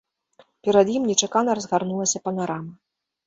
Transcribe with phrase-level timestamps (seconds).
[0.67, 2.73] Перад ім нечакана разгарнулася панарама.